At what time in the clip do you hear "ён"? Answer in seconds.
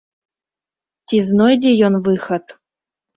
1.89-1.99